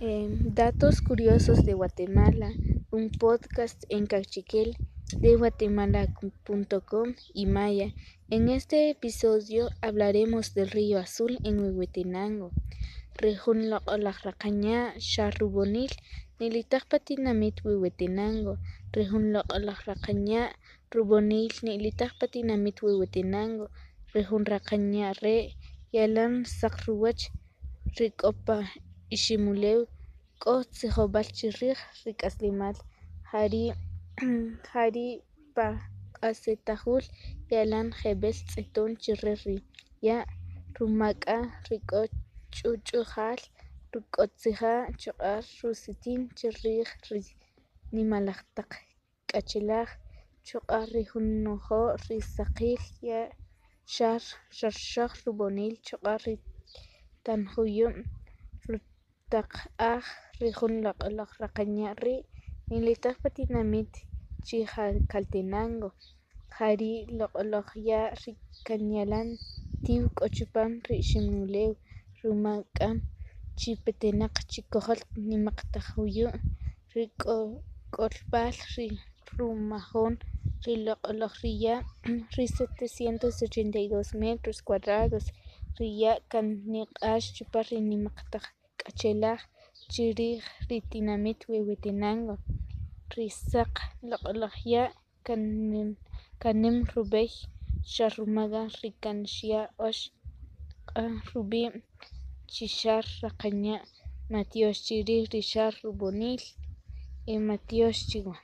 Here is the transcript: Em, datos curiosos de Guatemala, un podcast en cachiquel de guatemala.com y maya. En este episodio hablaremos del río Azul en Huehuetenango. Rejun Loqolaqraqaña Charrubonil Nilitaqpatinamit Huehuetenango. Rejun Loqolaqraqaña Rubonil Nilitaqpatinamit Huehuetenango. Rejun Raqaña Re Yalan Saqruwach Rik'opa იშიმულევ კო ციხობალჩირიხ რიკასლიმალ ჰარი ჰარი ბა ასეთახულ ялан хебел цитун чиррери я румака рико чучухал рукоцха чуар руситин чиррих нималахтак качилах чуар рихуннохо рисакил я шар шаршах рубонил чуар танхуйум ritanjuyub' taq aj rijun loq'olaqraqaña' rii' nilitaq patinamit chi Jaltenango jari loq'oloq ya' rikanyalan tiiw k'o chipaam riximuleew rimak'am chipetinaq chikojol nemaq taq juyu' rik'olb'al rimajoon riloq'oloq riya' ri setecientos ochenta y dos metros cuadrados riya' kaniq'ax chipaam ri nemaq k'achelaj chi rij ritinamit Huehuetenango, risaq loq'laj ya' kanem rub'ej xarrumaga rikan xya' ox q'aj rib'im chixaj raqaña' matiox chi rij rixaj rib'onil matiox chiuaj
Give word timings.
Em, 0.00 0.52
datos 0.52 1.00
curiosos 1.00 1.64
de 1.64 1.72
Guatemala, 1.72 2.50
un 2.90 3.10
podcast 3.10 3.84
en 3.88 4.06
cachiquel 4.06 4.76
de 5.16 5.36
guatemala.com 5.36 7.14
y 7.32 7.46
maya. 7.46 7.94
En 8.28 8.48
este 8.48 8.90
episodio 8.90 9.68
hablaremos 9.80 10.52
del 10.52 10.70
río 10.70 10.98
Azul 10.98 11.38
en 11.44 11.60
Huehuetenango. 11.60 12.50
Rejun 13.14 13.70
Loqolaqraqaña 13.70 14.94
Charrubonil 14.98 15.92
Nilitaqpatinamit 16.40 17.64
Huehuetenango. 17.64 18.58
Rejun 18.90 19.32
Loqolaqraqaña 19.32 20.50
Rubonil 20.90 21.52
Nilitaqpatinamit 21.62 22.82
Huehuetenango. 22.82 23.70
Rejun 24.12 24.44
Raqaña 24.44 25.12
Re 25.12 25.56
Yalan 25.92 26.44
Saqruwach 26.46 27.30
Rik'opa 27.96 28.68
იშიმულევ 29.14 29.80
კო 30.42 30.54
ციხობალჩირიხ 30.76 31.80
რიკასლიმალ 32.04 32.76
ჰარი 33.30 33.64
ჰარი 34.72 35.08
ბა 35.56 35.68
ასეთახულ 36.28 37.04
ялан 37.60 37.88
хебел 38.00 38.38
цитун 38.52 38.90
чиррери 39.04 39.58
я 40.14 40.18
румака 40.76 41.38
рико 41.68 42.00
чучухал 42.56 43.40
рукоцха 43.92 44.74
чуар 45.02 45.44
руситин 45.62 46.20
чиррих 46.38 46.90
нималахтак 47.94 48.70
качилах 49.30 49.90
чуар 50.48 50.86
рихуннохо 50.96 51.82
рисакил 52.08 52.82
я 53.16 53.22
шар 53.94 54.22
шаршах 54.58 55.12
рубонил 55.24 55.74
чуар 55.86 56.22
танхуйум 57.24 57.96
ritanjuyub' 59.34 59.50
taq 59.50 59.52
aj 59.90 60.04
rijun 60.40 60.74
loq'olaqraqaña' 60.84 61.96
rii' 62.04 62.26
nilitaq 62.70 63.16
patinamit 63.22 63.92
chi 64.46 64.58
Jaltenango 65.10 65.88
jari 66.56 66.92
loq'oloq 67.18 67.68
ya' 67.88 68.14
rikanyalan 68.22 69.28
tiiw 69.84 70.04
k'o 70.16 70.26
chipaam 70.36 70.72
riximuleew 70.88 71.72
rimak'am 72.20 72.96
chipetinaq 73.58 74.34
chikojol 74.52 75.00
nemaq 75.28 75.58
taq 75.72 75.86
juyu' 75.94 76.38
rik'olb'al 76.94 78.56
rimajoon 79.36 80.14
riloq'oloq 80.64 81.34
riya' 81.44 81.78
ri 82.36 82.46
setecientos 82.56 83.36
ochenta 83.46 83.78
y 83.84 83.88
dos 83.92 84.08
metros 84.22 84.58
cuadrados 84.66 85.26
riya' 85.78 86.22
kaniq'ax 86.30 87.22
chipaam 87.36 87.64
ri 87.70 87.78
nemaq 87.90 88.18
k'achelaj 88.84 89.40
chi 89.92 90.04
rij 90.18 90.38
ritinamit 90.68 91.38
Huehuetenango, 91.46 92.34
risaq 93.16 93.72
loq'laj 94.10 94.56
ya' 94.72 94.94
kanem 96.42 96.76
rub'ej 96.92 97.32
xarrumaga 97.92 98.62
rikan 98.80 99.18
xya' 99.34 99.72
ox 99.86 99.98
q'aj 100.88 101.12
rib'im 101.32 101.74
chixaj 102.52 103.06
raqaña' 103.22 103.86
matiox 104.32 104.76
chi 104.86 104.96
rij 105.08 105.24
rixaj 105.34 105.72
rib'onil 105.82 106.42
matiox 107.48 107.96
chiuaj 108.10 108.40